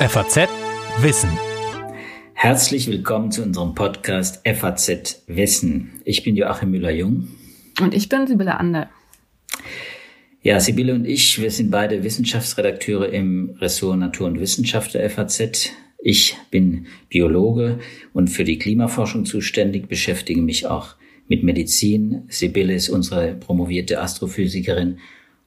FAZ 0.00 0.48
Wissen. 1.02 1.28
Herzlich 2.32 2.86
willkommen 2.86 3.30
zu 3.30 3.42
unserem 3.42 3.74
Podcast 3.74 4.40
FAZ 4.48 5.24
Wissen. 5.26 6.00
Ich 6.06 6.22
bin 6.22 6.36
Joachim 6.36 6.70
Müller-Jung. 6.70 7.28
Und 7.82 7.92
ich 7.92 8.08
bin 8.08 8.26
Sibylle 8.26 8.58
Ander. 8.58 8.88
Ja, 10.40 10.58
Sibylle 10.58 10.94
und 10.94 11.04
ich, 11.04 11.42
wir 11.42 11.50
sind 11.50 11.70
beide 11.70 12.02
Wissenschaftsredakteure 12.02 13.10
im 13.10 13.58
Ressort 13.60 13.98
Natur 13.98 14.28
und 14.28 14.40
Wissenschaft 14.40 14.94
der 14.94 15.10
FAZ. 15.10 15.68
Ich 15.98 16.34
bin 16.50 16.86
Biologe 17.10 17.78
und 18.14 18.28
für 18.28 18.44
die 18.44 18.58
Klimaforschung 18.58 19.26
zuständig, 19.26 19.86
beschäftige 19.86 20.40
mich 20.40 20.66
auch 20.66 20.96
mit 21.28 21.42
Medizin. 21.42 22.22
Sibylle 22.28 22.72
ist 22.72 22.88
unsere 22.88 23.34
promovierte 23.34 24.00
Astrophysikerin 24.00 24.98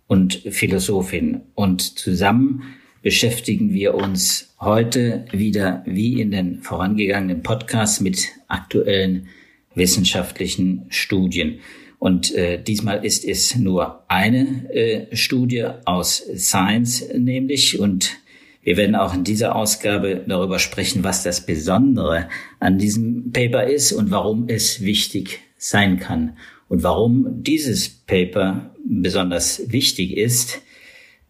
und 0.06 0.36
Philosophin. 0.52 1.42
Und 1.56 1.82
zusammen 1.98 2.76
beschäftigen 3.04 3.74
wir 3.74 3.94
uns 3.94 4.56
heute 4.60 5.26
wieder 5.32 5.84
wie 5.86 6.22
in 6.22 6.32
den 6.32 6.62
vorangegangenen 6.62 7.44
Podcasts 7.44 8.00
mit 8.00 8.30
aktuellen 8.48 9.28
wissenschaftlichen 9.76 10.86
Studien. 10.88 11.60
Und 12.00 12.34
äh, 12.34 12.62
diesmal 12.62 13.06
ist 13.06 13.26
es 13.26 13.56
nur 13.56 14.04
eine 14.08 14.74
äh, 14.74 15.16
Studie 15.16 15.66
aus 15.86 16.24
Science 16.36 17.06
nämlich. 17.14 17.78
Und 17.78 18.18
wir 18.64 18.78
werden 18.78 18.96
auch 18.96 19.14
in 19.14 19.26
dieser 19.26 19.56
Ausgabe 19.56 20.24
darüber 20.26 20.60
sprechen, 20.60 21.04
was 21.04 21.24
das 21.24 21.46
Besondere 21.46 22.30
an 22.62 22.78
diesem 22.78 23.32
Paper 23.34 23.66
ist 23.66 23.92
und 23.92 24.12
warum 24.12 24.48
es 24.48 24.82
wichtig 24.82 25.40
sein 25.58 26.00
kann. 26.00 26.38
Und 26.70 26.84
warum 26.84 27.44
dieses 27.44 27.90
Paper 27.90 28.74
besonders 28.86 29.62
wichtig 29.72 30.16
ist, 30.16 30.62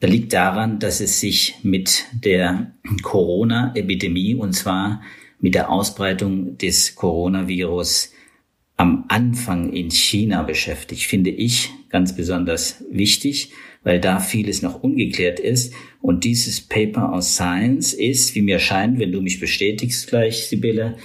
da 0.04 0.10
liegt 0.10 0.34
daran, 0.34 0.80
dass 0.80 1.00
es 1.00 1.22
sich 1.22 1.56
mit 1.64 2.04
der 2.12 2.74
Corona-Epidemie 3.04 4.36
und 4.36 4.52
zwar 4.52 5.02
mit 5.40 5.56
der 5.56 5.70
Ausbreitung 5.70 6.58
des 6.58 6.96
Coronavirus 6.96 8.12
am 8.76 9.06
Anfang 9.08 9.72
in 9.72 9.92
China 9.92 10.44
beschäftigt, 10.44 11.04
finde 11.04 11.30
ich 11.30 11.70
ganz 11.88 12.18
besonders 12.18 12.84
wichtig, 12.92 13.54
weil 13.84 14.02
da 14.02 14.20
vieles 14.20 14.62
noch 14.62 14.84
ungeklärt 14.84 15.40
ist. 15.40 15.74
Und 16.02 16.26
dieses 16.26 16.60
Paper 16.60 17.14
aus 17.14 17.36
Science 17.36 17.94
ist, 17.94 18.36
wie 18.36 18.42
mir 18.42 18.60
scheint, 18.60 19.00
wenn 19.00 19.14
du 19.14 19.22
mich 19.22 19.40
bestätigst 19.40 20.10
gleich, 20.10 20.48
Sibylle, 20.48 20.98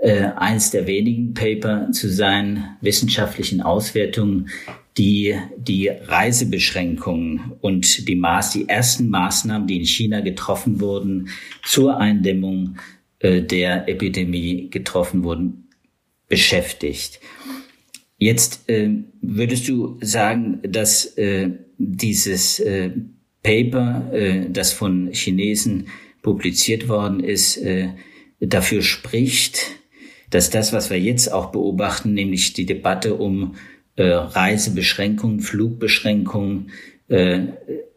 äh, 0.00 0.28
eins 0.36 0.70
der 0.70 0.86
wenigen 0.86 1.34
Paper 1.34 1.90
zu 1.90 2.08
sein, 2.08 2.76
wissenschaftlichen 2.80 3.62
Auswertungen, 3.62 4.48
die 4.96 5.36
die 5.56 5.88
Reisebeschränkungen 5.88 7.52
und 7.60 8.06
die 8.08 8.14
Maß, 8.14 8.52
die 8.52 8.68
ersten 8.68 9.08
Maßnahmen, 9.08 9.66
die 9.66 9.78
in 9.78 9.86
China 9.86 10.20
getroffen 10.20 10.80
wurden, 10.80 11.28
zur 11.64 11.98
Eindämmung 11.98 12.76
äh, 13.18 13.42
der 13.42 13.88
Epidemie 13.88 14.70
getroffen 14.70 15.24
wurden, 15.24 15.68
beschäftigt. 16.28 17.20
Jetzt 18.18 18.68
äh, 18.68 18.90
würdest 19.20 19.68
du 19.68 19.98
sagen, 20.00 20.60
dass 20.62 21.04
äh, 21.16 21.50
dieses 21.78 22.60
äh, 22.60 22.90
Paper, 23.42 24.12
äh, 24.12 24.50
das 24.50 24.72
von 24.72 25.10
Chinesen 25.12 25.88
publiziert 26.22 26.88
worden 26.88 27.20
ist, 27.20 27.56
äh, 27.58 27.90
dafür 28.40 28.82
spricht, 28.82 29.58
dass 30.30 30.50
das, 30.50 30.72
was 30.72 30.90
wir 30.90 30.98
jetzt 30.98 31.32
auch 31.32 31.52
beobachten, 31.52 32.14
nämlich 32.14 32.52
die 32.52 32.66
Debatte 32.66 33.14
um 33.14 33.54
äh, 33.96 34.04
Reisebeschränkungen, 34.04 35.40
Flugbeschränkungen 35.40 36.70
äh, 37.08 37.46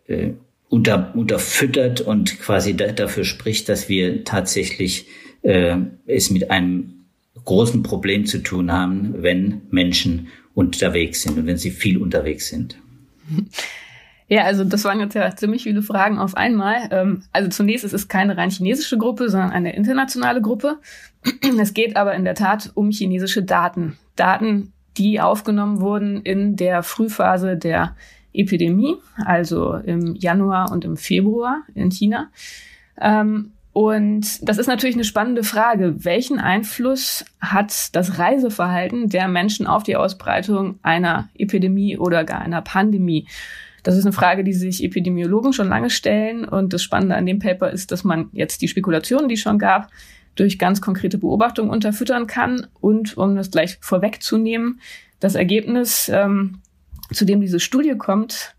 äh, 0.08 0.34
unter, 0.70 1.16
unterfüttert 1.16 2.02
und 2.02 2.40
quasi 2.40 2.76
da, 2.76 2.92
dafür 2.92 3.24
spricht, 3.24 3.70
dass 3.70 3.90
wir 3.90 4.24
tatsächlich 4.24 5.08
äh, 5.42 5.78
es 6.06 6.30
mit 6.30 6.52
einem 6.52 7.06
großen 7.46 7.84
Problem 7.84 8.26
zu 8.26 8.40
tun 8.40 8.72
haben, 8.72 9.24
wenn 9.24 9.62
Menschen 9.72 10.28
unterwegs 10.54 11.22
sind 11.22 11.38
und 11.38 11.46
wenn 11.46 11.58
sie 11.58 11.72
viel 11.72 11.98
unterwegs 11.98 12.50
sind. 12.50 12.78
Ja, 14.28 14.44
also 14.44 14.66
das 14.66 14.84
waren 14.84 15.00
jetzt 15.00 15.14
ja 15.14 15.34
ziemlich 15.36 15.64
viele 15.64 15.82
Fragen 15.82 16.20
auf 16.20 16.36
einmal. 16.36 16.90
Ähm, 16.92 17.24
also 17.32 17.50
zunächst 17.50 17.86
ist 17.86 17.94
es 17.94 18.10
keine 18.10 18.36
rein 18.36 18.50
chinesische 18.50 18.98
Gruppe, 18.98 19.30
sondern 19.30 19.52
eine 19.52 19.74
internationale 19.76 20.42
Gruppe. 20.42 20.80
Es 21.60 21.74
geht 21.74 21.96
aber 21.96 22.14
in 22.14 22.26
der 22.26 22.36
Tat 22.36 22.72
um 22.74 22.92
chinesische 22.92 23.44
Daten. 23.44 23.98
Daten, 24.18 24.74
die 24.98 25.22
aufgenommen 25.22 25.80
wurden 25.80 26.22
in 26.22 26.56
der 26.56 26.84
Frühphase 26.84 27.58
der 27.58 27.96
Epidemie, 28.34 28.96
also 29.26 29.76
im 29.76 30.16
Januar 30.16 30.72
und 30.72 30.86
im 30.86 30.98
Februar 30.98 31.64
in 31.74 31.92
China. 31.92 32.30
Ähm, 33.00 33.52
und 33.74 34.40
das 34.42 34.58
ist 34.58 34.66
natürlich 34.66 34.96
eine 34.96 35.04
spannende 35.04 35.44
Frage. 35.44 36.04
Welchen 36.04 36.40
Einfluss 36.40 37.24
hat 37.40 37.96
das 37.96 38.18
Reiseverhalten 38.18 39.10
der 39.10 39.28
Menschen 39.28 39.68
auf 39.68 39.84
die 39.84 39.96
Ausbreitung 39.96 40.80
einer 40.82 41.30
Epidemie 41.38 41.96
oder 41.96 42.24
gar 42.24 42.42
einer 42.42 42.64
Pandemie? 42.64 43.28
Das 43.84 43.96
ist 43.96 44.06
eine 44.06 44.14
Frage, 44.14 44.44
die 44.44 44.54
sich 44.54 44.84
Epidemiologen 44.84 45.54
schon 45.54 45.70
lange 45.70 45.92
stellen. 45.92 46.44
Und 46.44 46.74
das 46.74 46.82
Spannende 46.82 47.16
an 47.16 47.28
dem 47.28 47.38
Paper 47.38 47.70
ist, 47.70 47.92
dass 47.92 48.04
man 48.04 48.30
jetzt 48.34 48.64
die 48.64 48.68
Spekulationen, 48.68 49.30
die 49.30 49.36
es 49.36 49.42
schon 49.42 49.60
gab, 49.60 49.90
durch 50.38 50.58
ganz 50.60 50.82
konkrete 50.82 51.18
Beobachtungen 51.18 51.70
unterfüttern 51.70 52.28
kann. 52.28 52.68
Und 52.80 53.18
um 53.18 53.36
das 53.36 53.52
gleich 53.52 53.78
vorwegzunehmen, 53.82 54.80
das 55.20 55.36
Ergebnis, 55.36 56.10
ähm, 56.10 56.62
zu 57.12 57.26
dem 57.26 57.42
diese 57.42 57.60
Studie 57.60 57.98
kommt, 57.98 58.56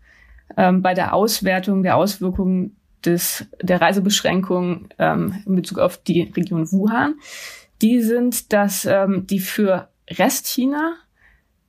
ähm, 0.57 0.81
bei 0.81 0.93
der 0.93 1.13
Auswertung 1.13 1.83
der 1.83 1.95
Auswirkungen 1.95 2.75
des, 3.05 3.45
der 3.61 3.81
Reisebeschränkungen 3.81 4.89
ähm, 4.97 5.35
in 5.45 5.55
Bezug 5.55 5.79
auf 5.79 5.97
die 5.97 6.23
Region 6.35 6.71
Wuhan, 6.71 7.15
die 7.81 8.01
sind, 8.01 8.51
dass 8.51 8.85
ähm, 8.85 9.25
die 9.27 9.39
für 9.39 9.87
Restchina 10.09 10.95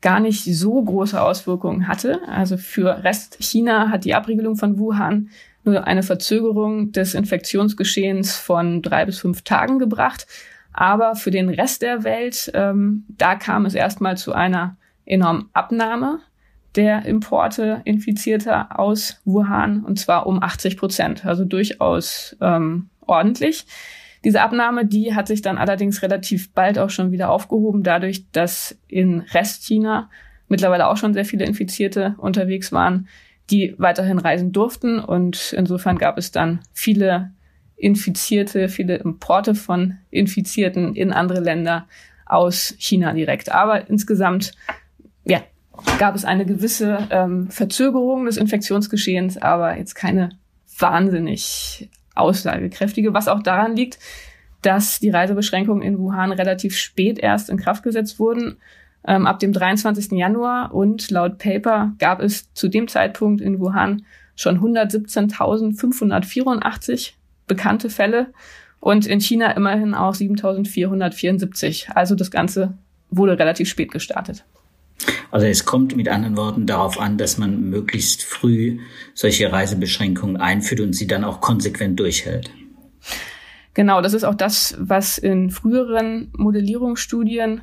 gar 0.00 0.18
nicht 0.18 0.44
so 0.44 0.82
große 0.82 1.20
Auswirkungen 1.20 1.86
hatte. 1.86 2.20
Also 2.26 2.56
für 2.56 3.04
Restchina 3.04 3.90
hat 3.90 4.04
die 4.04 4.14
Abriegelung 4.14 4.56
von 4.56 4.78
Wuhan 4.78 5.28
nur 5.64 5.86
eine 5.86 6.02
Verzögerung 6.02 6.92
des 6.92 7.14
Infektionsgeschehens 7.14 8.36
von 8.36 8.82
drei 8.82 9.04
bis 9.04 9.18
fünf 9.18 9.42
Tagen 9.42 9.78
gebracht. 9.78 10.26
Aber 10.72 11.16
für 11.16 11.30
den 11.30 11.48
Rest 11.48 11.82
der 11.82 12.04
Welt, 12.04 12.50
ähm, 12.54 13.04
da 13.08 13.34
kam 13.34 13.66
es 13.66 13.74
erstmal 13.74 14.16
zu 14.16 14.32
einer 14.32 14.76
enormen 15.04 15.48
Abnahme 15.52 16.20
der 16.76 17.04
Importe 17.04 17.82
Infizierter 17.84 18.78
aus 18.78 19.20
Wuhan 19.24 19.84
und 19.84 19.98
zwar 19.98 20.26
um 20.26 20.42
80 20.42 20.76
Prozent, 20.76 21.26
also 21.26 21.44
durchaus 21.44 22.36
ähm, 22.40 22.88
ordentlich. 23.00 23.66
Diese 24.24 24.42
Abnahme, 24.42 24.86
die 24.86 25.14
hat 25.14 25.26
sich 25.26 25.42
dann 25.42 25.58
allerdings 25.58 26.02
relativ 26.02 26.52
bald 26.52 26.78
auch 26.78 26.90
schon 26.90 27.10
wieder 27.10 27.30
aufgehoben, 27.30 27.82
dadurch, 27.82 28.30
dass 28.30 28.78
in 28.86 29.20
Restchina 29.20 30.10
mittlerweile 30.48 30.88
auch 30.88 30.96
schon 30.96 31.14
sehr 31.14 31.24
viele 31.24 31.46
Infizierte 31.46 32.14
unterwegs 32.18 32.70
waren, 32.70 33.08
die 33.50 33.74
weiterhin 33.78 34.18
reisen 34.18 34.52
durften. 34.52 34.98
Und 34.98 35.54
insofern 35.56 35.98
gab 35.98 36.18
es 36.18 36.30
dann 36.30 36.60
viele 36.72 37.32
Infizierte, 37.76 38.68
viele 38.68 38.96
Importe 38.96 39.54
von 39.54 39.98
Infizierten 40.10 40.94
in 40.94 41.12
andere 41.12 41.40
Länder 41.40 41.86
aus 42.26 42.74
China 42.78 43.12
direkt. 43.12 43.50
Aber 43.52 43.88
insgesamt, 43.88 44.52
ja, 45.24 45.42
gab 45.98 46.14
es 46.14 46.24
eine 46.24 46.44
gewisse 46.44 47.08
ähm, 47.10 47.50
Verzögerung 47.50 48.26
des 48.26 48.36
Infektionsgeschehens, 48.36 49.38
aber 49.38 49.76
jetzt 49.76 49.94
keine 49.94 50.30
wahnsinnig 50.78 51.88
aussagekräftige, 52.14 53.14
was 53.14 53.28
auch 53.28 53.42
daran 53.42 53.74
liegt, 53.76 53.98
dass 54.62 55.00
die 55.00 55.10
Reisebeschränkungen 55.10 55.82
in 55.82 55.98
Wuhan 55.98 56.32
relativ 56.32 56.76
spät 56.76 57.18
erst 57.18 57.48
in 57.48 57.56
Kraft 57.56 57.82
gesetzt 57.82 58.18
wurden 58.18 58.58
ähm, 59.06 59.26
ab 59.26 59.38
dem 59.38 59.52
23. 59.52 60.12
Januar 60.12 60.74
und 60.74 61.10
laut 61.10 61.36
Paper 61.38 61.92
gab 61.98 62.20
es 62.20 62.52
zu 62.54 62.68
dem 62.68 62.88
Zeitpunkt 62.88 63.40
in 63.40 63.60
Wuhan 63.60 64.04
schon 64.36 64.60
117.584 64.60 67.12
bekannte 67.46 67.88
Fälle 67.90 68.32
und 68.78 69.06
in 69.06 69.20
China 69.20 69.50
immerhin 69.52 69.94
auch 69.94 70.14
7.474. 70.14 71.92
Also 71.92 72.14
das 72.14 72.30
Ganze 72.30 72.74
wurde 73.10 73.38
relativ 73.38 73.68
spät 73.68 73.90
gestartet. 73.90 74.44
Also 75.30 75.46
es 75.46 75.64
kommt 75.64 75.96
mit 75.96 76.08
anderen 76.08 76.36
Worten 76.36 76.66
darauf 76.66 77.00
an, 77.00 77.16
dass 77.16 77.38
man 77.38 77.70
möglichst 77.70 78.22
früh 78.22 78.80
solche 79.14 79.50
Reisebeschränkungen 79.52 80.36
einführt 80.36 80.80
und 80.80 80.94
sie 80.94 81.06
dann 81.06 81.24
auch 81.24 81.40
konsequent 81.40 82.00
durchhält. 82.00 82.50
Genau, 83.74 84.00
das 84.00 84.14
ist 84.14 84.24
auch 84.24 84.34
das, 84.34 84.74
was 84.78 85.18
in 85.18 85.50
früheren 85.50 86.32
Modellierungsstudien 86.36 87.62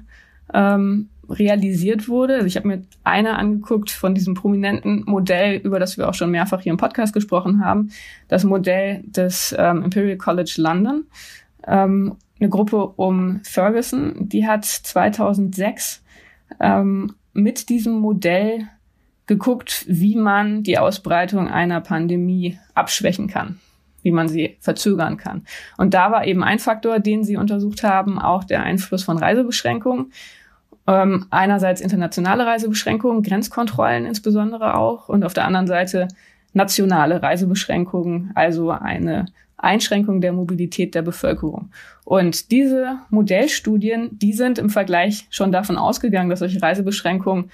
ähm, 0.53 1.09
realisiert 1.29 2.07
wurde. 2.07 2.35
Also 2.35 2.45
ich 2.47 2.55
habe 2.55 2.67
mir 2.67 2.81
eine 3.03 3.37
angeguckt 3.37 3.91
von 3.91 4.15
diesem 4.15 4.33
prominenten 4.33 5.03
Modell, 5.05 5.57
über 5.57 5.79
das 5.79 5.97
wir 5.97 6.07
auch 6.07 6.13
schon 6.13 6.31
mehrfach 6.31 6.61
hier 6.61 6.71
im 6.71 6.77
Podcast 6.77 7.13
gesprochen 7.13 7.63
haben, 7.63 7.89
das 8.27 8.43
Modell 8.43 9.03
des 9.05 9.55
ähm, 9.57 9.83
Imperial 9.83 10.17
College 10.17 10.55
London. 10.57 11.05
Ähm, 11.65 12.15
eine 12.39 12.49
Gruppe 12.49 12.87
um 12.95 13.41
Ferguson, 13.43 14.29
die 14.29 14.47
hat 14.47 14.65
2006 14.65 16.03
ähm, 16.59 17.13
mit 17.33 17.69
diesem 17.69 17.93
Modell 17.93 18.67
geguckt, 19.25 19.85
wie 19.87 20.15
man 20.15 20.63
die 20.63 20.77
Ausbreitung 20.77 21.49
einer 21.49 21.81
Pandemie 21.81 22.57
abschwächen 22.73 23.27
kann. 23.27 23.59
wie 24.03 24.11
man 24.11 24.29
sie 24.29 24.55
verzögern 24.61 25.17
kann. 25.17 25.45
Und 25.75 25.93
da 25.93 26.11
war 26.11 26.25
eben 26.25 26.41
ein 26.41 26.59
Faktor, 26.59 26.99
den 26.99 27.25
sie 27.25 27.35
untersucht 27.35 27.83
haben, 27.83 28.19
auch 28.19 28.45
der 28.45 28.63
Einfluss 28.63 29.03
von 29.03 29.17
Reisebeschränkungen. 29.17 30.13
Ähm, 30.87 31.25
einerseits 31.29 31.81
internationale 31.81 32.45
Reisebeschränkungen, 32.45 33.21
Grenzkontrollen 33.21 34.05
insbesondere 34.05 34.75
auch 34.75 35.09
und 35.09 35.25
auf 35.25 35.33
der 35.33 35.45
anderen 35.45 35.67
Seite 35.67 36.07
nationale 36.53 37.21
Reisebeschränkungen, 37.21 38.31
also 38.35 38.71
eine 38.71 39.25
Einschränkung 39.57 40.21
der 40.21 40.33
Mobilität 40.33 40.95
der 40.95 41.01
Bevölkerung. 41.01 41.71
Und 42.05 42.51
diese 42.51 42.99
Modellstudien, 43.09 44.17
die 44.17 44.33
sind 44.33 44.59
im 44.59 44.69
Vergleich 44.69 45.27
schon 45.29 45.51
davon 45.51 45.77
ausgegangen, 45.77 46.29
dass 46.29 46.39
solche 46.39 46.61
Reisebeschränkungen 46.61 47.51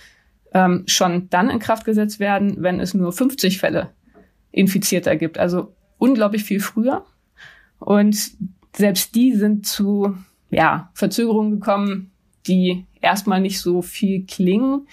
ähm, 0.54 0.84
schon 0.86 1.30
dann 1.30 1.50
in 1.50 1.60
Kraft 1.60 1.86
gesetzt 1.86 2.20
werden, 2.20 2.58
wenn 2.60 2.80
es 2.80 2.94
nur 2.94 3.12
50 3.12 3.58
Fälle 3.58 3.90
Infizierter 4.52 5.16
gibt. 5.16 5.40
Also 5.40 5.74
unglaublich 5.98 6.44
viel 6.44 6.60
früher. 6.60 7.06
Und 7.80 8.32
selbst 8.76 9.16
die 9.16 9.34
sind 9.34 9.66
zu 9.66 10.16
ja, 10.50 10.92
Verzögerungen 10.94 11.52
gekommen, 11.52 12.12
die 12.48 12.86
erstmal 13.02 13.42
nicht 13.42 13.60
so 13.60 13.82
viel 13.82 14.26
klingen. 14.26 14.88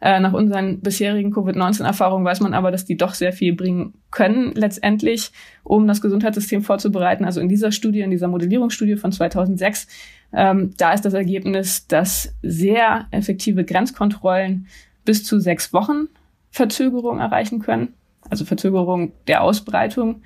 Äh, 0.00 0.20
nach 0.20 0.32
unseren 0.32 0.80
bisherigen 0.80 1.32
Covid-19-Erfahrungen 1.32 2.24
weiß 2.24 2.40
man 2.40 2.54
aber, 2.54 2.70
dass 2.70 2.84
die 2.84 2.96
doch 2.96 3.14
sehr 3.14 3.32
viel 3.32 3.54
bringen 3.54 3.94
können 4.12 4.52
letztendlich, 4.54 5.32
um 5.64 5.88
das 5.88 6.00
Gesundheitssystem 6.00 6.62
vorzubereiten. 6.62 7.24
Also 7.24 7.40
in 7.40 7.48
dieser 7.48 7.72
Studie, 7.72 8.00
in 8.00 8.10
dieser 8.10 8.28
Modellierungsstudie 8.28 8.96
von 8.96 9.10
2006, 9.10 9.88
ähm, 10.32 10.72
da 10.78 10.92
ist 10.92 11.04
das 11.04 11.14
Ergebnis, 11.14 11.88
dass 11.88 12.34
sehr 12.42 13.06
effektive 13.10 13.64
Grenzkontrollen 13.64 14.68
bis 15.04 15.24
zu 15.24 15.40
sechs 15.40 15.72
Wochen 15.72 16.08
Verzögerung 16.50 17.18
erreichen 17.18 17.58
können, 17.58 17.94
also 18.30 18.44
Verzögerung 18.44 19.12
der 19.26 19.42
Ausbreitung 19.42 20.22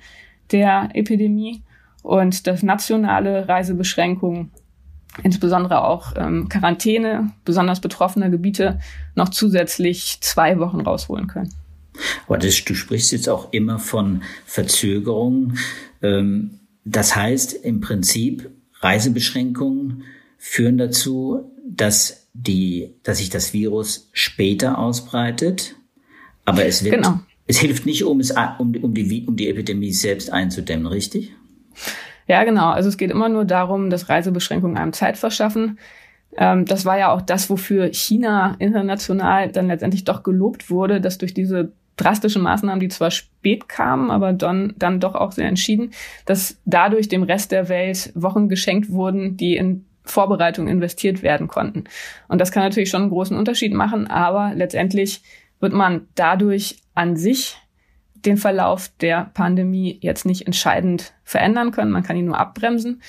der 0.51 0.89
Epidemie 0.93 1.63
und 2.03 2.47
dass 2.47 2.63
nationale 2.63 3.47
Reisebeschränkungen 3.47 4.51
insbesondere 5.21 5.83
auch 5.83 6.13
ähm, 6.15 6.49
Quarantäne 6.49 7.31
besonders 7.45 7.81
betroffener 7.81 8.29
Gebiete 8.29 8.79
noch 9.15 9.29
zusätzlich 9.29 10.17
zwei 10.21 10.57
Wochen 10.59 10.81
rausholen 10.81 11.27
können. 11.27 11.53
Aber 12.27 12.37
das, 12.37 12.63
du 12.65 12.73
sprichst 12.73 13.11
jetzt 13.11 13.29
auch 13.29 13.53
immer 13.53 13.77
von 13.77 14.23
Verzögerungen. 14.45 15.59
Ähm, 16.01 16.59
das 16.85 17.15
heißt 17.15 17.53
im 17.53 17.81
Prinzip, 17.81 18.49
Reisebeschränkungen 18.79 20.03
führen 20.37 20.77
dazu, 20.77 21.51
dass 21.65 22.27
die, 22.33 22.95
dass 23.03 23.19
sich 23.19 23.29
das 23.29 23.53
Virus 23.53 24.09
später 24.11 24.77
ausbreitet. 24.77 25.75
Aber 26.45 26.65
es 26.65 26.83
wird, 26.83 26.95
genau. 26.95 27.19
es 27.47 27.59
hilft 27.59 27.85
nicht, 27.85 28.03
um 28.03 28.19
es, 28.19 28.31
um, 28.31 28.75
um 28.75 28.93
die, 28.93 29.25
um 29.25 29.35
die 29.35 29.47
Epidemie 29.47 29.93
selbst 29.93 30.31
einzudämmen, 30.31 30.87
richtig? 30.87 31.31
Ja, 32.27 32.43
genau. 32.43 32.69
Also 32.69 32.89
es 32.89 32.97
geht 32.97 33.11
immer 33.11 33.29
nur 33.29 33.45
darum, 33.45 33.89
dass 33.89 34.09
Reisebeschränkungen 34.09 34.77
einem 34.77 34.93
Zeit 34.93 35.17
verschaffen. 35.17 35.79
Ähm, 36.37 36.65
das 36.65 36.85
war 36.85 36.97
ja 36.97 37.11
auch 37.11 37.21
das, 37.21 37.49
wofür 37.49 37.87
China 37.93 38.55
international 38.59 39.51
dann 39.51 39.67
letztendlich 39.67 40.03
doch 40.03 40.23
gelobt 40.23 40.69
wurde, 40.69 41.01
dass 41.01 41.17
durch 41.17 41.33
diese 41.33 41.73
drastischen 41.95 42.41
Maßnahmen, 42.41 42.79
die 42.79 42.87
zwar 42.87 43.11
spät 43.11 43.69
kamen, 43.69 44.09
aber 44.09 44.33
dann, 44.33 44.73
dann 44.77 44.99
doch 44.99 45.15
auch 45.15 45.31
sehr 45.31 45.47
entschieden, 45.47 45.91
dass 46.25 46.59
dadurch 46.65 47.07
dem 47.07 47.23
Rest 47.23 47.51
der 47.51 47.69
Welt 47.69 48.11
Wochen 48.15 48.49
geschenkt 48.49 48.89
wurden, 48.89 49.37
die 49.37 49.55
in 49.55 49.85
Vorbereitung 50.03 50.67
investiert 50.67 51.23
werden 51.23 51.47
konnten. 51.47 51.85
Und 52.27 52.41
das 52.41 52.51
kann 52.51 52.63
natürlich 52.63 52.89
schon 52.89 53.03
einen 53.03 53.11
großen 53.11 53.37
Unterschied 53.37 53.73
machen, 53.73 54.07
aber 54.07 54.53
letztendlich 54.55 55.21
wird 55.59 55.73
man 55.73 56.07
dadurch 56.15 56.81
an 56.93 57.15
sich 57.15 57.57
den 58.25 58.37
Verlauf 58.37 58.89
der 59.01 59.31
Pandemie 59.33 59.97
jetzt 60.01 60.25
nicht 60.25 60.47
entscheidend 60.47 61.13
verändern 61.23 61.71
können. 61.71 61.91
Man 61.91 62.03
kann 62.03 62.17
ihn 62.17 62.25
nur 62.25 62.39
abbremsen. 62.39 63.01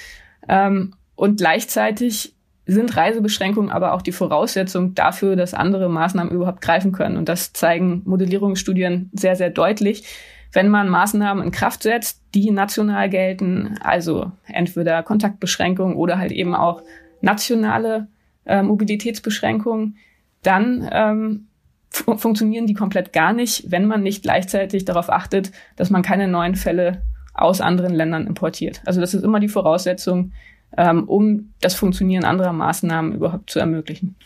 Ähm, 0.48 0.94
und 1.14 1.38
gleichzeitig 1.38 2.34
sind 2.66 2.96
Reisebeschränkungen 2.96 3.70
aber 3.70 3.92
auch 3.92 4.02
die 4.02 4.12
Voraussetzung 4.12 4.94
dafür, 4.94 5.36
dass 5.36 5.54
andere 5.54 5.88
Maßnahmen 5.88 6.32
überhaupt 6.32 6.60
greifen 6.60 6.92
können. 6.92 7.16
Und 7.16 7.28
das 7.28 7.52
zeigen 7.52 8.02
Modellierungsstudien 8.04 9.10
sehr, 9.12 9.36
sehr 9.36 9.50
deutlich. 9.50 10.04
Wenn 10.52 10.68
man 10.68 10.88
Maßnahmen 10.88 11.44
in 11.44 11.50
Kraft 11.50 11.82
setzt, 11.82 12.22
die 12.34 12.50
national 12.50 13.10
gelten, 13.10 13.76
also 13.82 14.32
entweder 14.46 15.02
Kontaktbeschränkungen 15.02 15.96
oder 15.96 16.18
halt 16.18 16.32
eben 16.32 16.54
auch 16.54 16.82
nationale 17.20 18.08
äh, 18.44 18.62
Mobilitätsbeschränkungen, 18.62 19.96
dann 20.42 20.88
ähm, 20.92 21.46
funktionieren 21.94 22.66
die 22.66 22.74
komplett 22.74 23.12
gar 23.12 23.32
nicht, 23.32 23.70
wenn 23.70 23.86
man 23.86 24.02
nicht 24.02 24.22
gleichzeitig 24.22 24.84
darauf 24.84 25.10
achtet, 25.10 25.52
dass 25.76 25.90
man 25.90 26.02
keine 26.02 26.28
neuen 26.28 26.56
Fälle 26.56 27.02
aus 27.32 27.60
anderen 27.60 27.94
Ländern 27.94 28.26
importiert. 28.26 28.80
Also 28.84 29.00
das 29.00 29.14
ist 29.14 29.22
immer 29.22 29.40
die 29.40 29.48
Voraussetzung, 29.48 30.32
ähm, 30.76 31.04
um 31.08 31.52
das 31.60 31.74
Funktionieren 31.74 32.24
anderer 32.24 32.52
Maßnahmen 32.52 33.14
überhaupt 33.14 33.50
zu 33.50 33.58
ermöglichen. 33.58 34.16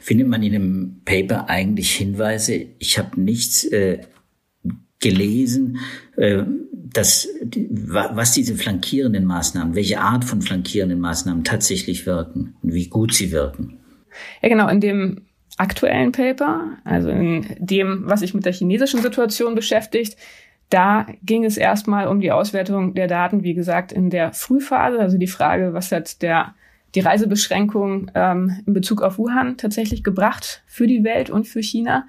Findet 0.00 0.28
man 0.28 0.42
in 0.42 0.52
dem 0.52 1.00
Paper 1.04 1.48
eigentlich 1.48 1.92
Hinweise? 1.94 2.66
Ich 2.78 2.98
habe 2.98 3.20
nichts 3.20 3.64
äh, 3.64 4.00
gelesen, 5.00 5.78
äh, 6.16 6.42
dass, 6.72 7.28
was 7.80 8.32
diese 8.32 8.54
flankierenden 8.54 9.24
Maßnahmen, 9.24 9.74
welche 9.74 10.00
Art 10.00 10.24
von 10.24 10.42
flankierenden 10.42 11.00
Maßnahmen 11.00 11.44
tatsächlich 11.44 12.06
wirken 12.06 12.54
und 12.62 12.74
wie 12.74 12.88
gut 12.88 13.14
sie 13.14 13.32
wirken. 13.32 13.78
Ja, 14.42 14.48
genau. 14.48 14.68
In 14.68 14.80
dem 14.80 15.22
aktuellen 15.58 16.12
Paper, 16.12 16.78
also 16.84 17.08
in 17.08 17.46
dem, 17.58 18.04
was 18.06 18.20
sich 18.20 18.34
mit 18.34 18.44
der 18.44 18.52
chinesischen 18.52 19.00
Situation 19.00 19.54
beschäftigt, 19.54 20.16
da 20.70 21.06
ging 21.22 21.44
es 21.44 21.58
erstmal 21.58 22.08
um 22.08 22.20
die 22.20 22.32
Auswertung 22.32 22.94
der 22.94 23.06
Daten, 23.06 23.42
wie 23.42 23.54
gesagt, 23.54 23.92
in 23.92 24.08
der 24.08 24.32
Frühphase, 24.32 24.98
also 24.98 25.18
die 25.18 25.26
Frage, 25.26 25.74
was 25.74 25.92
hat 25.92 26.22
der 26.22 26.54
die 26.94 27.00
Reisebeschränkung 27.00 28.10
ähm, 28.14 28.60
in 28.66 28.74
Bezug 28.74 29.00
auf 29.00 29.16
Wuhan 29.16 29.56
tatsächlich 29.56 30.04
gebracht 30.04 30.62
für 30.66 30.86
die 30.86 31.04
Welt 31.04 31.30
und 31.30 31.48
für 31.48 31.62
China. 31.62 32.06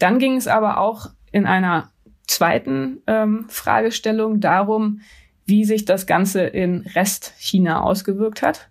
Dann 0.00 0.18
ging 0.18 0.36
es 0.36 0.48
aber 0.48 0.78
auch 0.78 1.10
in 1.30 1.46
einer 1.46 1.92
zweiten 2.26 3.00
ähm, 3.06 3.46
Fragestellung 3.48 4.40
darum, 4.40 5.00
wie 5.46 5.64
sich 5.64 5.84
das 5.84 6.06
Ganze 6.06 6.42
in 6.42 6.80
Rest-China 6.94 7.82
ausgewirkt 7.82 8.42
hat 8.42 8.70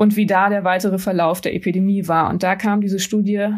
und 0.00 0.16
wie 0.16 0.24
da 0.24 0.48
der 0.48 0.64
weitere 0.64 0.98
Verlauf 0.98 1.42
der 1.42 1.54
Epidemie 1.54 2.08
war. 2.08 2.30
Und 2.30 2.42
da 2.42 2.56
kam 2.56 2.80
diese 2.80 2.98
Studie 2.98 3.48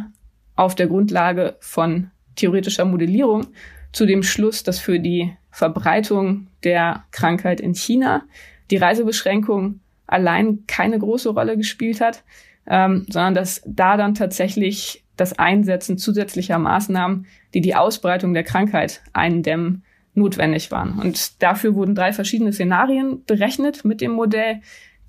auf 0.57 0.75
der 0.75 0.89
Grundlage 0.89 1.55
von 1.61 2.11
theoretischer 2.35 2.85
Modellierung 2.85 3.47
zu 3.93 4.07
dem 4.07 4.25
Schluss, 4.25 4.65
dass 4.65 4.81
für 4.81 4.99
die 4.99 5.33
Verbreitung 5.53 6.49
der 6.65 7.05
Krankheit 7.13 7.61
in 7.61 7.77
China 7.77 8.25
die 8.73 8.77
Reisebeschränkung 8.77 9.79
allein 10.09 10.65
keine 10.67 10.99
große 10.99 11.29
Rolle 11.29 11.57
gespielt 11.57 12.01
hat, 12.01 12.25
ähm, 12.67 13.07
sondern 13.09 13.35
dass 13.35 13.63
da 13.65 13.97
dann 13.97 14.15
tatsächlich 14.15 15.05
das 15.17 15.39
Einsetzen 15.39 15.97
zusätzlicher 15.97 16.59
Maßnahmen, 16.59 17.27
die 17.55 17.61
die 17.61 17.77
Ausbreitung 17.77 18.35
der 18.35 18.43
Krankheit 18.43 19.01
eindämmen, 19.13 19.85
notwendig 20.15 20.73
waren. 20.73 20.99
Und 20.99 21.41
dafür 21.41 21.75
wurden 21.77 21.95
drei 21.95 22.13
verschiedene 22.13 22.53
Szenarien 22.53 23.25
berechnet 23.25 23.85
mit 23.85 24.01
dem 24.01 24.11
Modell, 24.11 24.61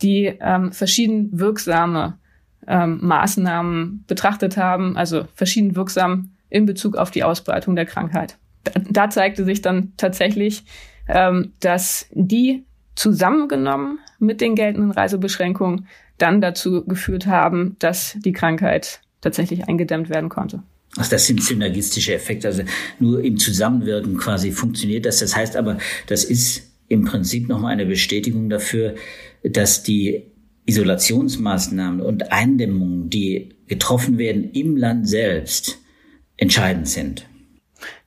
die 0.03 0.25
ähm, 0.39 0.72
verschieden 0.72 1.29
wirksame 1.31 2.17
ähm, 2.67 3.00
Maßnahmen 3.01 4.03
betrachtet 4.07 4.57
haben, 4.57 4.95
also 4.98 5.25
verschieden 5.33 5.75
wirksam 5.75 6.31
in 6.50 6.65
Bezug 6.65 6.95
auf 6.95 7.12
die 7.12 7.24
Ausbreitung 7.24 7.75
der 7.75 7.86
Krankheit. 7.86 8.38
Da, 8.63 8.72
da 8.89 9.10
zeigte 9.10 9.43
sich 9.43 9.62
dann 9.62 9.93
tatsächlich, 9.98 10.63
ähm, 11.07 11.53
dass 11.60 12.05
die 12.12 12.63
zusammengenommen 12.95 14.00
mit 14.19 14.39
den 14.39 14.55
geltenden 14.55 14.91
Reisebeschränkungen 14.91 15.88
dann 16.17 16.41
dazu 16.41 16.86
geführt 16.86 17.25
haben, 17.25 17.75
dass 17.79 18.17
die 18.24 18.33
Krankheit 18.33 19.01
tatsächlich 19.22 19.67
eingedämmt 19.67 20.10
werden 20.10 20.29
konnte. 20.29 20.62
Also 20.95 21.10
das 21.10 21.25
sind 21.25 21.41
synergistische 21.41 22.13
Effekte, 22.13 22.48
also 22.48 22.63
nur 23.00 23.24
im 23.24 23.38
Zusammenwirken 23.38 24.17
quasi 24.17 24.51
funktioniert 24.51 25.07
das. 25.07 25.19
Das 25.19 25.36
heißt 25.36 25.55
aber, 25.55 25.79
das 26.07 26.24
ist 26.24 26.73
im 26.88 27.06
Prinzip 27.06 27.48
nochmal 27.48 27.74
eine 27.74 27.86
Bestätigung 27.86 28.50
dafür, 28.50 28.96
dass 29.44 29.84
die 29.84 30.24
Isolationsmaßnahmen 30.66 32.02
und 32.02 32.32
Eindämmungen, 32.32 33.10
die 33.10 33.50
getroffen 33.68 34.18
werden 34.18 34.52
im 34.52 34.78
Land 34.78 35.08
selbst, 35.08 35.80
entscheidend 36.38 36.88
sind. 36.88 37.25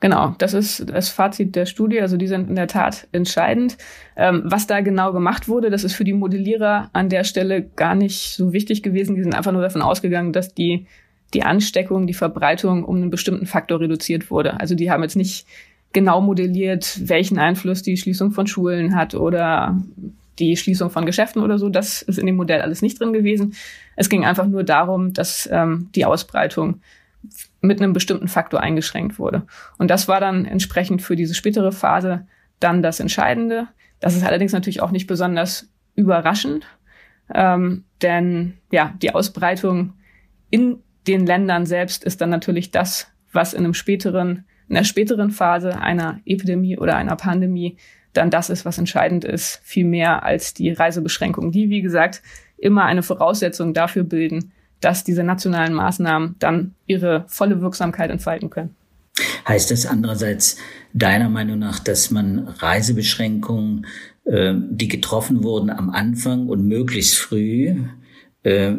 Genau, 0.00 0.34
das 0.38 0.54
ist 0.54 0.88
das 0.88 1.08
Fazit 1.10 1.54
der 1.54 1.66
Studie. 1.66 2.00
Also 2.00 2.16
die 2.16 2.26
sind 2.26 2.48
in 2.48 2.56
der 2.56 2.68
Tat 2.68 3.08
entscheidend. 3.12 3.76
Ähm, 4.16 4.42
was 4.44 4.66
da 4.66 4.80
genau 4.80 5.12
gemacht 5.12 5.48
wurde, 5.48 5.70
das 5.70 5.84
ist 5.84 5.94
für 5.94 6.04
die 6.04 6.12
Modellierer 6.12 6.90
an 6.92 7.08
der 7.08 7.24
Stelle 7.24 7.62
gar 7.62 7.94
nicht 7.94 8.34
so 8.34 8.52
wichtig 8.52 8.82
gewesen. 8.82 9.16
Die 9.16 9.22
sind 9.22 9.34
einfach 9.34 9.52
nur 9.52 9.62
davon 9.62 9.82
ausgegangen, 9.82 10.32
dass 10.32 10.54
die, 10.54 10.86
die 11.34 11.42
Ansteckung, 11.42 12.06
die 12.06 12.14
Verbreitung 12.14 12.84
um 12.84 12.96
einen 12.96 13.10
bestimmten 13.10 13.46
Faktor 13.46 13.80
reduziert 13.80 14.30
wurde. 14.30 14.60
Also 14.60 14.74
die 14.74 14.90
haben 14.90 15.02
jetzt 15.02 15.16
nicht 15.16 15.46
genau 15.92 16.20
modelliert, 16.20 17.00
welchen 17.08 17.38
Einfluss 17.38 17.82
die 17.82 17.96
Schließung 17.96 18.32
von 18.32 18.46
Schulen 18.46 18.94
hat 18.94 19.14
oder 19.14 19.80
die 20.38 20.56
Schließung 20.56 20.90
von 20.90 21.06
Geschäften 21.06 21.42
oder 21.42 21.58
so. 21.58 21.68
Das 21.68 22.02
ist 22.02 22.18
in 22.18 22.26
dem 22.26 22.36
Modell 22.36 22.60
alles 22.60 22.82
nicht 22.82 23.00
drin 23.00 23.12
gewesen. 23.12 23.54
Es 23.96 24.08
ging 24.08 24.24
einfach 24.24 24.46
nur 24.46 24.64
darum, 24.64 25.12
dass 25.14 25.48
ähm, 25.50 25.88
die 25.94 26.04
Ausbreitung 26.04 26.80
mit 27.60 27.80
einem 27.80 27.92
bestimmten 27.92 28.28
Faktor 28.28 28.60
eingeschränkt 28.60 29.18
wurde. 29.18 29.46
Und 29.78 29.90
das 29.90 30.08
war 30.08 30.20
dann 30.20 30.44
entsprechend 30.44 31.02
für 31.02 31.16
diese 31.16 31.34
spätere 31.34 31.72
Phase 31.72 32.26
dann 32.60 32.82
das 32.82 33.00
Entscheidende. 33.00 33.68
Das 34.00 34.14
ist 34.14 34.24
allerdings 34.24 34.52
natürlich 34.52 34.82
auch 34.82 34.90
nicht 34.90 35.06
besonders 35.06 35.68
überraschend, 35.94 36.66
ähm, 37.32 37.84
denn 38.02 38.54
ja, 38.70 38.94
die 39.00 39.14
Ausbreitung 39.14 39.94
in 40.50 40.78
den 41.06 41.26
Ländern 41.26 41.66
selbst 41.66 42.04
ist 42.04 42.20
dann 42.20 42.30
natürlich 42.30 42.70
das, 42.70 43.08
was 43.32 43.54
in 43.54 43.64
einem 43.64 43.74
späteren, 43.74 44.44
in 44.68 44.74
der 44.74 44.84
späteren 44.84 45.30
Phase 45.30 45.78
einer 45.78 46.20
Epidemie 46.24 46.78
oder 46.78 46.96
einer 46.96 47.16
Pandemie 47.16 47.76
dann 48.16 48.30
das 48.30 48.50
ist, 48.50 48.64
was 48.64 48.78
entscheidend 48.78 49.24
ist, 49.24 49.60
viel 49.62 49.84
mehr 49.84 50.22
als 50.24 50.54
die 50.54 50.70
Reisebeschränkungen, 50.70 51.52
die, 51.52 51.68
wie 51.68 51.82
gesagt, 51.82 52.22
immer 52.56 52.84
eine 52.84 53.02
Voraussetzung 53.02 53.74
dafür 53.74 54.04
bilden, 54.04 54.52
dass 54.80 55.04
diese 55.04 55.22
nationalen 55.22 55.74
Maßnahmen 55.74 56.36
dann 56.38 56.74
ihre 56.86 57.24
volle 57.28 57.60
Wirksamkeit 57.60 58.10
entfalten 58.10 58.50
können. 58.50 58.74
Heißt 59.48 59.70
das 59.70 59.86
andererseits 59.86 60.58
deiner 60.92 61.28
Meinung 61.28 61.58
nach, 61.58 61.78
dass 61.78 62.10
man 62.10 62.48
Reisebeschränkungen, 62.48 63.86
äh, 64.24 64.54
die 64.54 64.88
getroffen 64.88 65.42
wurden 65.42 65.70
am 65.70 65.90
Anfang 65.90 66.48
und 66.48 66.66
möglichst 66.66 67.16
früh, 67.16 67.74
äh, 68.42 68.74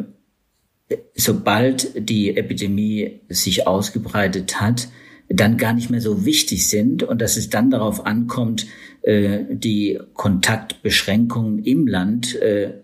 sobald 1.14 2.08
die 2.08 2.36
Epidemie 2.36 3.20
sich 3.28 3.66
ausgebreitet 3.66 4.60
hat, 4.60 4.88
dann 5.28 5.56
gar 5.58 5.74
nicht 5.74 5.90
mehr 5.90 6.00
so 6.00 6.24
wichtig 6.24 6.68
sind 6.68 7.02
und 7.02 7.20
dass 7.20 7.36
es 7.36 7.50
dann 7.50 7.70
darauf 7.70 8.06
ankommt, 8.06 8.66
äh, 9.02 9.44
die 9.50 9.98
Kontaktbeschränkungen 10.14 11.64
im 11.64 11.86
Land 11.86 12.34
äh, 12.36 12.74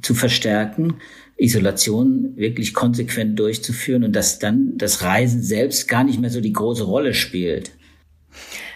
zu 0.00 0.14
verstärken, 0.14 0.94
Isolation 1.36 2.36
wirklich 2.36 2.72
konsequent 2.72 3.38
durchzuführen 3.38 4.04
und 4.04 4.16
dass 4.16 4.38
dann 4.38 4.78
das 4.78 5.02
Reisen 5.02 5.42
selbst 5.42 5.88
gar 5.88 6.04
nicht 6.04 6.20
mehr 6.20 6.30
so 6.30 6.40
die 6.40 6.52
große 6.52 6.84
Rolle 6.84 7.14
spielt. 7.14 7.72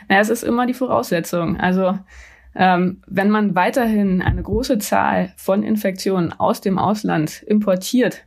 Naja, 0.08 0.20
es 0.20 0.28
ist 0.28 0.42
immer 0.42 0.66
die 0.66 0.74
Voraussetzung. 0.74 1.56
Also 1.58 1.98
ähm, 2.54 3.02
wenn 3.06 3.30
man 3.30 3.54
weiterhin 3.54 4.22
eine 4.22 4.42
große 4.42 4.78
Zahl 4.78 5.32
von 5.36 5.62
Infektionen 5.62 6.32
aus 6.32 6.60
dem 6.60 6.78
Ausland 6.78 7.42
importiert, 7.42 8.24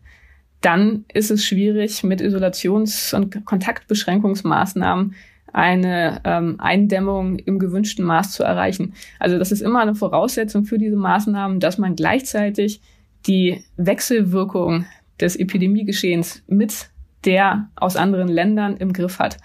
dann 0.61 1.05
ist 1.13 1.31
es 1.31 1.45
schwierig, 1.45 2.03
mit 2.03 2.21
Isolations- 2.21 3.13
und 3.13 3.45
Kontaktbeschränkungsmaßnahmen 3.45 5.15
eine 5.53 6.21
ähm, 6.25 6.59
Eindämmung 6.59 7.37
im 7.39 7.59
gewünschten 7.59 8.05
Maß 8.05 8.31
zu 8.31 8.43
erreichen. 8.43 8.93
Also 9.19 9.39
das 9.39 9.51
ist 9.51 9.61
immer 9.61 9.81
eine 9.81 9.95
Voraussetzung 9.95 10.65
für 10.65 10.77
diese 10.77 10.95
Maßnahmen, 10.95 11.59
dass 11.59 11.77
man 11.77 11.95
gleichzeitig 11.95 12.81
die 13.25 13.63
Wechselwirkung 13.77 14.85
des 15.19 15.35
Epidemiegeschehens 15.35 16.43
mit 16.47 16.89
der 17.25 17.69
aus 17.75 17.95
anderen 17.95 18.27
Ländern 18.27 18.77
im 18.77 18.93
Griff 18.93 19.19
hat. 19.19 19.37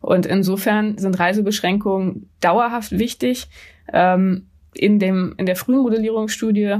Und 0.00 0.24
insofern 0.24 0.96
sind 0.96 1.18
Reisebeschränkungen 1.18 2.30
dauerhaft 2.40 2.92
wichtig. 2.92 3.48
Ähm, 3.92 4.46
in, 4.72 4.98
dem, 4.98 5.34
in 5.36 5.46
der 5.46 5.56
frühen 5.56 5.82
Modellierungsstudie 5.82 6.76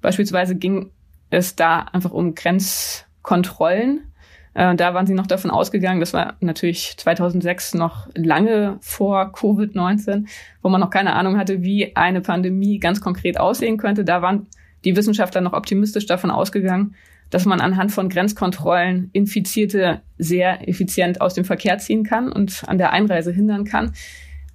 beispielsweise 0.00 0.56
ging 0.56 0.90
es 1.30 1.54
da 1.56 1.80
einfach 1.92 2.10
um 2.10 2.34
Grenzkontrollen. 3.24 4.12
Äh, 4.54 4.76
da 4.76 4.94
waren 4.94 5.06
sie 5.06 5.14
noch 5.14 5.26
davon 5.26 5.50
ausgegangen, 5.50 5.98
das 5.98 6.12
war 6.12 6.34
natürlich 6.38 6.94
2006 6.96 7.74
noch 7.74 8.06
lange 8.14 8.76
vor 8.80 9.32
Covid-19, 9.32 10.26
wo 10.62 10.68
man 10.68 10.80
noch 10.80 10.90
keine 10.90 11.14
Ahnung 11.14 11.36
hatte, 11.36 11.62
wie 11.62 11.96
eine 11.96 12.20
Pandemie 12.20 12.78
ganz 12.78 13.00
konkret 13.00 13.40
aussehen 13.40 13.78
könnte. 13.78 14.04
Da 14.04 14.22
waren 14.22 14.46
die 14.84 14.94
Wissenschaftler 14.94 15.40
noch 15.40 15.54
optimistisch 15.54 16.06
davon 16.06 16.30
ausgegangen, 16.30 16.94
dass 17.30 17.46
man 17.46 17.60
anhand 17.60 17.90
von 17.90 18.08
Grenzkontrollen 18.08 19.10
Infizierte 19.12 20.02
sehr 20.18 20.68
effizient 20.68 21.20
aus 21.20 21.34
dem 21.34 21.44
Verkehr 21.44 21.78
ziehen 21.78 22.04
kann 22.04 22.30
und 22.30 22.62
an 22.68 22.78
der 22.78 22.92
Einreise 22.92 23.32
hindern 23.32 23.64
kann. 23.64 23.92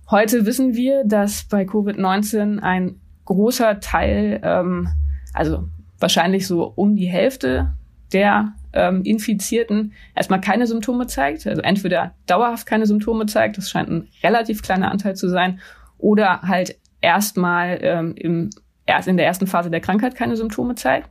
Heute 0.09 0.45
wissen 0.45 0.75
wir, 0.75 1.03
dass 1.03 1.43
bei 1.43 1.63
Covid-19 1.63 2.59
ein 2.59 2.95
großer 3.25 3.79
Teil, 3.81 4.39
ähm, 4.43 4.87
also 5.33 5.67
wahrscheinlich 5.99 6.47
so 6.47 6.63
um 6.63 6.95
die 6.95 7.07
Hälfte 7.07 7.73
der 8.13 8.53
ähm, 8.73 9.03
Infizierten 9.03 9.93
erstmal 10.15 10.41
keine 10.41 10.67
Symptome 10.67 11.07
zeigt, 11.07 11.47
also 11.47 11.61
entweder 11.61 12.15
dauerhaft 12.27 12.65
keine 12.65 12.85
Symptome 12.85 13.25
zeigt, 13.25 13.57
das 13.57 13.69
scheint 13.69 13.89
ein 13.89 14.07
relativ 14.23 14.61
kleiner 14.61 14.91
Anteil 14.91 15.15
zu 15.15 15.29
sein, 15.29 15.59
oder 15.97 16.41
halt 16.43 16.77
erstmal 17.01 17.79
ähm, 17.81 18.15
im 18.15 18.49
erst 18.85 19.07
in 19.07 19.17
der 19.17 19.27
ersten 19.27 19.45
Phase 19.45 19.69
der 19.69 19.81
Krankheit 19.81 20.15
keine 20.15 20.35
Symptome 20.35 20.75
zeigt. 20.75 21.09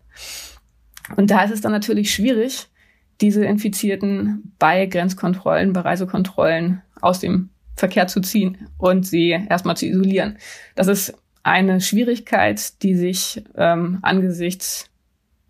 Und 1.17 1.31
da 1.31 1.45
ist 1.45 1.53
es 1.53 1.61
dann 1.61 1.73
natürlich 1.73 2.13
schwierig, 2.13 2.67
diese 3.21 3.45
Infizierten 3.45 4.53
bei 4.59 4.87
Grenzkontrollen, 4.87 5.73
bei 5.73 5.81
Reisekontrollen 5.81 6.83
aus 7.01 7.21
dem 7.21 7.51
Verkehr 7.77 8.09
zu 8.09 8.21
ziehen 8.21 8.69
und 8.79 9.07
sie 9.07 9.31
erstmal 9.31 9.77
zu 9.77 9.87
isolieren. 9.87 10.39
Das 10.75 10.89
ist 10.89 11.15
eine 11.45 11.81
Schwierigkeit, 11.81 12.83
die 12.83 12.95
sich 12.95 13.45
ähm, 13.57 13.99
angesichts 14.03 14.91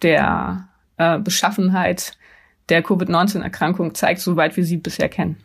der 0.02 0.68
äh, 0.98 1.18
Beschaffenheit 1.18 2.12
der 2.68 2.82
Covid-19-Erkrankung 2.82 3.94
zeigt, 3.94 4.20
soweit 4.20 4.56
wir 4.56 4.64
sie 4.64 4.76
bisher 4.76 5.08
kennen. 5.08 5.36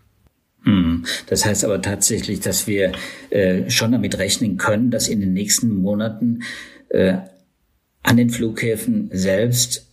Hm. 0.64 1.06
Das 1.28 1.46
heißt 1.46 1.66
aber 1.66 1.82
tatsächlich, 1.82 2.40
dass 2.40 2.68
wir 2.68 2.94
äh, 3.30 3.70
schon 3.70 3.92
damit 3.92 4.18
rechnen 4.18 4.58
können, 4.58 4.92
dass 4.92 5.08
in 5.08 5.20
den 5.20 5.34
nächsten 5.34 5.82
Monaten 5.82 6.44
äh, 6.90 7.18
an 8.04 8.18
den 8.18 8.30
Flughäfen 8.30 9.10
selbst 9.14 9.88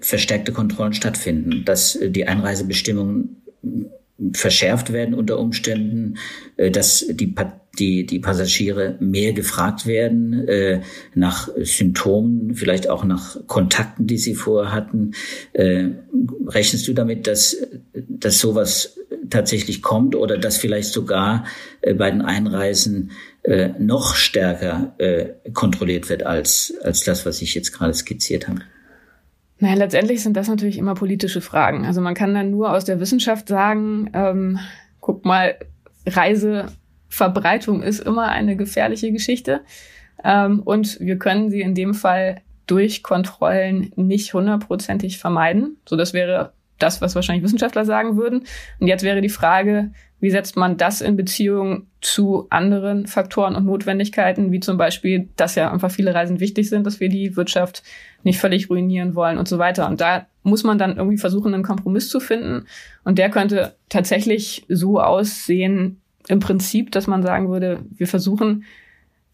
verstärkte 0.00 0.52
Kontrollen 0.52 0.92
stattfinden, 0.92 1.64
dass 1.64 1.98
die 1.98 2.28
Einreisebestimmungen 2.28 3.42
verschärft 4.34 4.92
werden 4.92 5.14
unter 5.14 5.38
Umständen, 5.38 6.18
dass 6.58 7.06
die, 7.08 7.34
die, 7.74 8.06
die 8.06 8.18
Passagiere 8.18 8.96
mehr 9.00 9.32
gefragt 9.32 9.86
werden 9.86 10.46
äh, 10.48 10.80
nach 11.14 11.48
Symptomen, 11.56 12.54
vielleicht 12.54 12.88
auch 12.88 13.04
nach 13.04 13.36
Kontakten, 13.46 14.06
die 14.06 14.18
sie 14.18 14.34
vorher 14.34 14.72
hatten. 14.72 15.12
Äh, 15.52 15.90
rechnest 16.46 16.86
du 16.88 16.92
damit, 16.92 17.26
dass, 17.26 17.56
dass 17.92 18.38
sowas 18.38 18.98
tatsächlich 19.30 19.82
kommt 19.82 20.14
oder 20.14 20.38
dass 20.38 20.56
vielleicht 20.56 20.92
sogar 20.92 21.44
äh, 21.80 21.94
bei 21.94 22.10
den 22.10 22.22
Einreisen 22.22 23.10
äh, 23.42 23.70
noch 23.78 24.14
stärker 24.14 24.94
äh, 24.98 25.50
kontrolliert 25.52 26.08
wird 26.08 26.24
als, 26.24 26.74
als 26.82 27.04
das, 27.04 27.26
was 27.26 27.42
ich 27.42 27.54
jetzt 27.54 27.72
gerade 27.72 27.94
skizziert 27.94 28.48
habe? 28.48 28.60
Naja, 29.58 29.76
letztendlich 29.76 30.22
sind 30.22 30.36
das 30.36 30.48
natürlich 30.48 30.78
immer 30.78 30.94
politische 30.94 31.40
Fragen. 31.40 31.86
Also 31.86 32.00
man 32.00 32.14
kann 32.14 32.34
dann 32.34 32.50
nur 32.50 32.72
aus 32.72 32.84
der 32.84 33.00
Wissenschaft 33.00 33.48
sagen, 33.48 34.10
ähm, 34.12 34.58
guck 35.00 35.24
mal, 35.24 35.56
Reiseverbreitung 37.14 37.82
ist 37.82 38.00
immer 38.00 38.28
eine 38.28 38.56
gefährliche 38.56 39.12
Geschichte. 39.12 39.60
Ähm, 40.22 40.60
und 40.60 41.00
wir 41.00 41.18
können 41.18 41.50
sie 41.50 41.60
in 41.60 41.74
dem 41.74 41.94
Fall 41.94 42.40
durch 42.66 43.02
Kontrollen 43.02 43.92
nicht 43.96 44.32
hundertprozentig 44.34 45.18
vermeiden. 45.18 45.76
So, 45.86 45.96
das 45.96 46.12
wäre 46.12 46.52
das, 46.78 47.00
was 47.00 47.14
wahrscheinlich 47.14 47.44
Wissenschaftler 47.44 47.84
sagen 47.84 48.16
würden. 48.16 48.44
Und 48.80 48.86
jetzt 48.86 49.04
wäre 49.04 49.20
die 49.20 49.28
Frage, 49.28 49.92
wie 50.18 50.30
setzt 50.30 50.56
man 50.56 50.76
das 50.76 51.02
in 51.02 51.16
Beziehung 51.16 51.86
zu 52.00 52.46
anderen 52.50 53.06
Faktoren 53.06 53.54
und 53.54 53.66
Notwendigkeiten, 53.66 54.50
wie 54.52 54.60
zum 54.60 54.78
Beispiel, 54.78 55.28
dass 55.36 55.54
ja 55.54 55.70
einfach 55.70 55.90
viele 55.90 56.14
Reisen 56.14 56.40
wichtig 56.40 56.68
sind, 56.68 56.86
dass 56.86 56.98
wir 56.98 57.10
die 57.10 57.36
Wirtschaft 57.36 57.82
nicht 58.22 58.38
völlig 58.38 58.70
ruinieren 58.70 59.14
wollen 59.14 59.38
und 59.38 59.48
so 59.48 59.58
weiter. 59.58 59.86
Und 59.86 60.00
da 60.00 60.26
muss 60.42 60.64
man 60.64 60.78
dann 60.78 60.96
irgendwie 60.96 61.18
versuchen, 61.18 61.52
einen 61.52 61.62
Kompromiss 61.62 62.08
zu 62.08 62.20
finden. 62.20 62.66
Und 63.04 63.18
der 63.18 63.30
könnte 63.30 63.76
tatsächlich 63.90 64.64
so 64.68 64.98
aussehen, 65.00 66.00
im 66.28 66.40
Prinzip, 66.40 66.90
dass 66.92 67.06
man 67.06 67.22
sagen 67.22 67.50
würde, 67.50 67.84
wir 67.90 68.06
versuchen, 68.06 68.64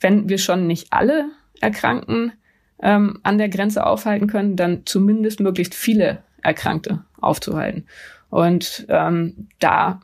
wenn 0.00 0.28
wir 0.28 0.38
schon 0.38 0.66
nicht 0.66 0.88
alle 0.90 1.26
Erkrankten 1.60 2.32
ähm, 2.82 3.18
an 3.22 3.38
der 3.38 3.48
Grenze 3.48 3.86
aufhalten 3.86 4.26
können, 4.26 4.56
dann 4.56 4.82
zumindest 4.86 5.40
möglichst 5.40 5.74
viele 5.74 6.22
Erkrankte 6.42 7.04
aufzuhalten. 7.20 7.86
Und 8.30 8.86
ähm, 8.88 9.48
da 9.58 10.00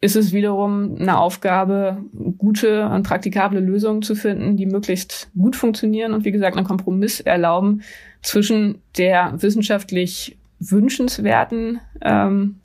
ist 0.00 0.16
es 0.16 0.32
wiederum 0.32 0.96
eine 0.98 1.18
Aufgabe, 1.18 1.98
gute 2.38 2.86
und 2.88 3.02
praktikable 3.02 3.60
Lösungen 3.60 4.02
zu 4.02 4.14
finden, 4.14 4.56
die 4.56 4.66
möglichst 4.66 5.30
gut 5.36 5.56
funktionieren 5.56 6.14
und 6.14 6.24
wie 6.24 6.32
gesagt 6.32 6.56
einen 6.56 6.66
Kompromiss 6.66 7.20
erlauben 7.20 7.82
zwischen 8.22 8.80
der 8.96 9.34
wissenschaftlich 9.42 10.38
wünschenswerten, 10.58 11.80
ähm, 12.00 12.60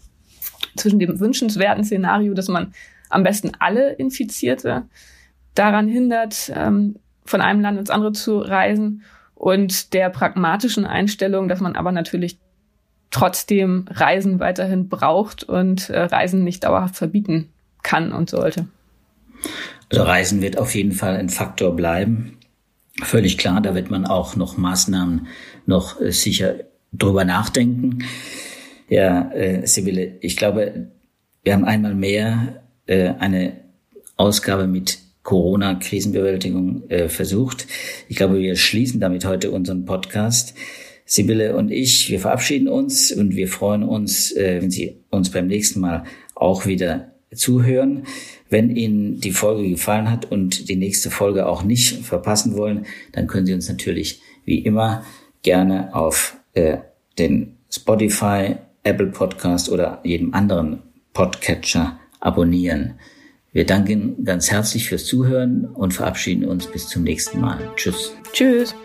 zwischen 0.78 1.00
dem 1.00 1.20
wünschenswerten 1.20 1.84
Szenario, 1.84 2.34
dass 2.34 2.48
man 2.48 2.74
am 3.10 3.24
besten 3.24 3.52
alle 3.60 3.94
Infizierte 3.94 4.84
daran 5.54 5.88
hindert, 5.88 6.52
ähm, 6.54 6.98
von 7.24 7.42
einem 7.42 7.62
Land 7.62 7.80
ins 7.80 7.90
andere 7.90 8.12
zu 8.12 8.40
reisen 8.40 9.04
und 9.34 9.94
der 9.94 10.10
pragmatischen 10.10 10.86
Einstellung, 10.86 11.48
dass 11.48 11.60
man 11.60 11.76
aber 11.76 11.92
natürlich 11.92 12.38
trotzdem 13.12 13.86
Reisen 13.90 14.40
weiterhin 14.40 14.90
braucht 14.90 15.44
und 15.44 15.90
äh, 15.90 16.02
Reisen 16.02 16.44
nicht 16.44 16.64
dauerhaft 16.64 16.96
verbieten 16.96 17.50
kann 17.82 18.12
und 18.12 18.30
sollte. 18.30 18.68
Also 19.92 20.04
Reisen 20.04 20.42
wird 20.42 20.58
auf 20.58 20.76
jeden 20.76 20.92
Fall 20.92 21.16
ein 21.16 21.30
Faktor 21.30 21.76
bleiben. 21.76 22.38
Völlig 23.04 23.38
klar, 23.38 23.62
da 23.62 23.76
wird 23.76 23.92
man 23.92 24.06
auch 24.06 24.36
noch 24.36 24.58
Maßnahmen 24.58 25.28
noch 25.66 26.02
äh, 26.02 26.12
sicher 26.12 26.56
drüber 26.94 27.26
nachdenken. 27.26 28.00
Ja, 28.90 29.32
äh, 29.32 29.66
Sibylle, 29.66 30.18
ich 30.22 30.38
glaube, 30.38 30.88
wir 31.44 31.54
haben 31.54 31.66
einmal 31.66 31.96
mehr 31.96 32.64
äh, 32.88 33.10
eine 33.20 33.54
Ausgabe 34.18 34.68
mit 34.68 35.00
Corona-Krisenbewältigung 35.24 36.90
äh, 36.90 37.10
versucht. 37.10 37.68
Ich 38.08 38.16
glaube, 38.16 38.40
wir 38.40 38.56
schließen 38.56 39.00
damit 39.00 39.26
heute 39.26 39.52
unseren 39.52 39.86
Podcast. 39.86 40.54
Sibylle 41.06 41.56
und 41.56 41.72
ich, 41.72 42.10
wir 42.10 42.20
verabschieden 42.20 42.68
uns 42.68 43.12
und 43.12 43.36
wir 43.36 43.48
freuen 43.48 43.84
uns, 43.84 44.32
äh, 44.32 44.60
wenn 44.62 44.72
Sie 44.72 44.98
uns 45.10 45.30
beim 45.30 45.48
nächsten 45.48 45.80
Mal 45.80 46.04
auch 46.34 46.66
wieder 46.66 47.12
zuhören. 47.34 48.04
Wenn 48.50 48.76
Ihnen 48.76 49.20
die 49.20 49.32
Folge 49.32 49.70
gefallen 49.70 50.10
hat 50.10 50.32
und 50.32 50.70
die 50.70 50.76
nächste 50.76 51.12
Folge 51.12 51.48
auch 51.48 51.64
nicht 51.64 52.06
verpassen 52.06 52.56
wollen, 52.56 52.86
dann 53.12 53.28
können 53.28 53.46
Sie 53.46 53.54
uns 53.54 53.68
natürlich 53.68 54.22
wie 54.46 54.60
immer 54.60 55.04
gerne 55.44 55.94
auf 55.96 56.38
äh, 56.54 56.78
den 57.18 57.58
Spotify, 57.70 58.56
Apple 58.84 59.08
Podcast 59.08 59.70
oder 59.70 60.00
jedem 60.04 60.34
anderen 60.34 60.82
Podcatcher 61.14 62.00
abonnieren. 62.26 62.96
Wir 63.52 63.66
danken 63.66 64.26
ganz 64.26 64.52
herzlich 64.52 64.90
fürs 64.90 65.06
Zuhören 65.06 65.66
und 65.66 65.94
verabschieden 65.94 66.46
uns 66.46 66.68
bis 66.68 66.90
zum 66.90 67.04
nächsten 67.04 67.40
Mal. 67.40 67.72
Tschüss. 67.78 68.14
Tschüss. 68.34 68.76